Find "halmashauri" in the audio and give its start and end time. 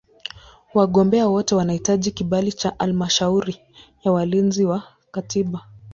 2.79-3.61